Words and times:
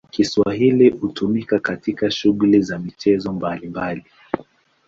Kiswahili 0.11 0.89
hutumika 0.89 1.59
katika 1.59 2.11
shughuli 2.11 2.61
za 2.61 2.79
michezo 2.79 3.33
mbalimbali. 3.33 4.05